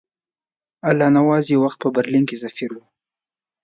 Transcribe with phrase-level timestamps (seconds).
[0.89, 2.83] الله نواز یو وخت په برلین کې سفیر وو.